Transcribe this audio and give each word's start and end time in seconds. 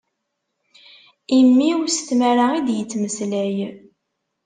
Immi-w 1.37 1.81
s 1.95 1.97
tmara 2.07 2.47
i 2.53 2.61
d-yettmeslay. 2.67 3.55